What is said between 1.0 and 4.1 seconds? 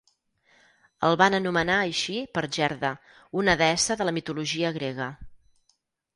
El van anomenar així per Gerda, una deessa de